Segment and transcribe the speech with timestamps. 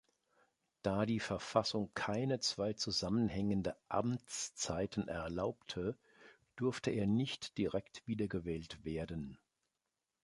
[0.81, 5.95] Da die Verfassung keine zwei zusammenhängende Amtszeiten erlaubte,
[6.55, 9.37] durfte er nicht direkt wiedergewählt werden.